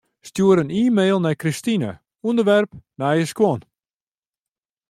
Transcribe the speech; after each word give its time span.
Stjoer 0.27 0.57
in 0.63 0.71
e-mail 0.81 1.17
nei 1.21 1.39
Kristine, 1.41 1.91
ûnderwerp 2.27 2.71
nije 2.99 3.25
skuon. 3.31 3.61